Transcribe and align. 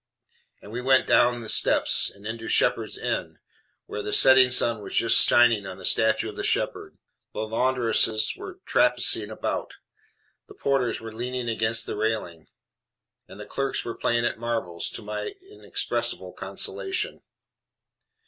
And 0.63 0.71
we 0.71 0.81
went 0.81 1.05
down 1.05 1.41
the 1.41 1.47
steps, 1.47 2.09
and 2.09 2.25
into 2.25 2.47
Shepherd's 2.47 2.97
Inn, 2.97 3.37
where 3.85 4.01
the 4.01 4.11
setting 4.11 4.49
sun 4.49 4.81
was 4.81 4.95
just 4.95 5.21
shining 5.29 5.67
on 5.67 5.77
the 5.77 5.85
statue 5.85 6.27
of 6.35 6.43
Shepherd; 6.43 6.97
the 7.35 7.41
laundresses 7.41 8.35
were 8.35 8.61
traipsing 8.65 9.29
about; 9.29 9.75
the 10.47 10.55
porters 10.55 10.99
were 11.01 11.13
leaning 11.13 11.47
against 11.47 11.85
the 11.85 11.95
railings; 11.95 12.49
and 13.27 13.39
the 13.39 13.45
clerks 13.45 13.85
were 13.85 13.93
playing 13.93 14.25
at 14.25 14.39
marbles, 14.39 14.89
to 14.89 15.03
my 15.03 15.35
inexpressible 15.47 16.33
consolation. 16.33 17.21